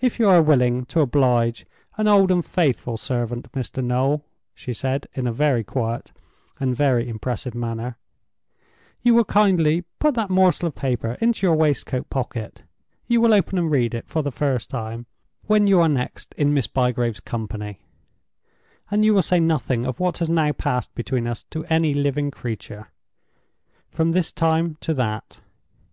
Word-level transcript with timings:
"If 0.00 0.18
you 0.18 0.28
are 0.28 0.42
willing 0.42 0.84
to 0.86 0.98
oblige 1.00 1.64
an 1.96 2.08
old 2.08 2.32
and 2.32 2.44
faithful 2.44 2.96
servant, 2.96 3.52
Mr. 3.52 3.84
Noel," 3.84 4.24
she 4.52 4.72
said, 4.72 5.06
in 5.14 5.28
a 5.28 5.32
very 5.32 5.62
quiet 5.62 6.10
and 6.58 6.74
very 6.74 7.08
impressive 7.08 7.54
manner, 7.54 7.96
"you 9.00 9.14
will 9.14 9.24
kindly 9.24 9.84
put 10.00 10.14
that 10.16 10.28
morsel 10.28 10.66
of 10.66 10.74
paper 10.74 11.16
into 11.20 11.46
your 11.46 11.54
waistcoat 11.54 12.10
pocket; 12.10 12.62
you 13.06 13.20
will 13.20 13.32
open 13.32 13.56
and 13.56 13.70
read 13.70 13.94
it, 13.94 14.08
for 14.08 14.22
the 14.22 14.32
first 14.32 14.70
time, 14.70 15.06
when 15.46 15.68
you 15.68 15.78
are 15.78 15.88
next 15.88 16.34
in 16.36 16.52
Miss 16.52 16.66
Bygrave's 16.66 17.20
company, 17.20 17.78
and 18.90 19.04
you 19.04 19.14
will 19.14 19.22
say 19.22 19.38
nothing 19.38 19.86
of 19.86 20.00
what 20.00 20.18
has 20.18 20.28
now 20.28 20.50
passed 20.50 20.92
between 20.96 21.28
us 21.28 21.44
to 21.50 21.64
any 21.66 21.94
living 21.94 22.32
creature, 22.32 22.88
from 23.88 24.10
this 24.10 24.32
time 24.32 24.76
to 24.80 24.92
that. 24.94 25.38